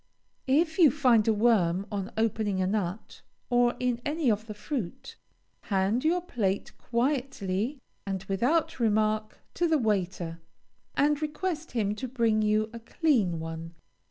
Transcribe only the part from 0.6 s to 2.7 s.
you find a worm on opening a